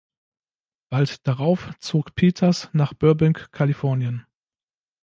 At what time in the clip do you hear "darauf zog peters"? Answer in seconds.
1.27-2.71